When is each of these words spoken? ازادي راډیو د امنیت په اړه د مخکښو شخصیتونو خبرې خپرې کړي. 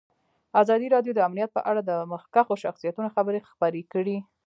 ازادي 0.61 0.87
راډیو 0.95 1.13
د 1.15 1.19
امنیت 1.27 1.49
په 1.53 1.61
اړه 1.69 1.81
د 1.83 1.91
مخکښو 2.11 2.55
شخصیتونو 2.63 3.13
خبرې 3.15 3.39
خپرې 3.51 3.81
کړي. 3.93 4.17